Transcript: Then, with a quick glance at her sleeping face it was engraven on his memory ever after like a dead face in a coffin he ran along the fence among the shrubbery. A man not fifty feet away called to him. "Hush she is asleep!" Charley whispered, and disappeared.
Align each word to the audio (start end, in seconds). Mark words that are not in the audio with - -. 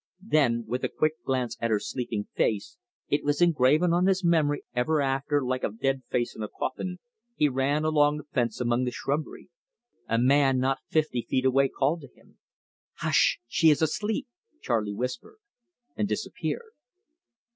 Then, 0.27 0.65
with 0.65 0.83
a 0.83 0.89
quick 0.89 1.23
glance 1.23 1.55
at 1.61 1.69
her 1.69 1.79
sleeping 1.79 2.27
face 2.33 2.75
it 3.09 3.23
was 3.23 3.39
engraven 3.39 3.93
on 3.93 4.07
his 4.07 4.23
memory 4.23 4.63
ever 4.75 4.99
after 4.99 5.45
like 5.45 5.63
a 5.63 5.69
dead 5.69 6.01
face 6.09 6.35
in 6.35 6.41
a 6.41 6.47
coffin 6.47 6.97
he 7.35 7.47
ran 7.47 7.83
along 7.85 8.17
the 8.17 8.23
fence 8.23 8.59
among 8.59 8.85
the 8.85 8.89
shrubbery. 8.91 9.49
A 10.07 10.17
man 10.17 10.57
not 10.57 10.79
fifty 10.89 11.21
feet 11.21 11.45
away 11.45 11.69
called 11.69 12.01
to 12.01 12.07
him. 12.19 12.39
"Hush 12.95 13.39
she 13.47 13.69
is 13.69 13.83
asleep!" 13.83 14.27
Charley 14.59 14.95
whispered, 14.95 15.37
and 15.95 16.07
disappeared. 16.07 16.71